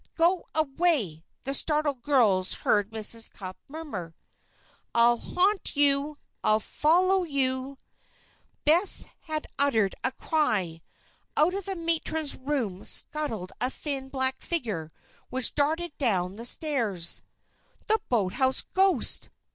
[0.15, 3.31] Go away!" the startled girls heard Mrs.
[3.31, 4.15] Cupp murmur.
[4.95, 6.17] "I'll haunt you!
[6.43, 7.77] I'll foller you"
[8.65, 10.81] Bess had uttered a cry.
[11.37, 14.89] Out of the matron's room scuttled a thin, black figure,
[15.29, 17.21] which darted down the stairs.
[17.87, 19.29] "The boathouse ghost!"